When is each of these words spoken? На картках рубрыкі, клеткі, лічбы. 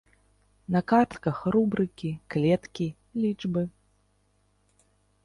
На 0.75 0.79
картках 0.91 1.37
рубрыкі, 1.55 2.11
клеткі, 2.37 2.87
лічбы. 3.27 3.63